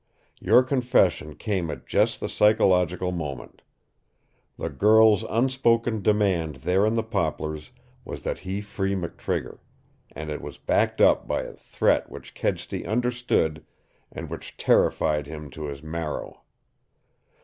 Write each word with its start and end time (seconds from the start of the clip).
Your 0.39 0.63
confession 0.63 1.35
came 1.35 1.69
at 1.69 1.85
just 1.85 2.19
the 2.19 2.27
psychological 2.27 3.11
moment. 3.11 3.61
The 4.57 4.71
girl's 4.71 5.21
unspoken 5.21 6.01
demand 6.01 6.55
there 6.65 6.87
in 6.87 6.95
the 6.95 7.03
poplars 7.03 7.69
was 8.03 8.23
that 8.23 8.39
he 8.39 8.61
free 8.61 8.95
McTrigger, 8.95 9.59
and 10.11 10.31
it 10.31 10.41
was 10.41 10.57
backed 10.57 11.01
up 11.01 11.27
by 11.27 11.43
a 11.43 11.53
threat 11.53 12.09
which 12.09 12.33
Kedsty 12.33 12.83
understood 12.83 13.63
and 14.11 14.27
which 14.31 14.57
terrified 14.57 15.27
him 15.27 15.51
to 15.51 15.65
his 15.65 15.83
marrow. 15.83 16.41